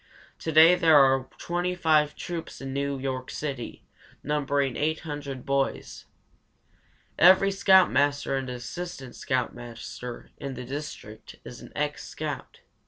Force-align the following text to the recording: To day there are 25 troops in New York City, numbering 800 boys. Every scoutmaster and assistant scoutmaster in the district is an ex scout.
To 0.39 0.51
day 0.51 0.73
there 0.73 0.97
are 0.97 1.27
25 1.37 2.15
troops 2.15 2.59
in 2.59 2.73
New 2.73 2.97
York 2.97 3.29
City, 3.29 3.85
numbering 4.23 4.75
800 4.75 5.45
boys. 5.45 6.05
Every 7.19 7.51
scoutmaster 7.51 8.35
and 8.35 8.49
assistant 8.49 9.15
scoutmaster 9.15 10.31
in 10.39 10.55
the 10.55 10.65
district 10.65 11.35
is 11.45 11.61
an 11.61 11.71
ex 11.75 12.03
scout. 12.09 12.61